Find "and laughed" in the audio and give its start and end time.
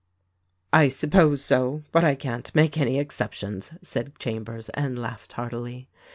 4.69-5.33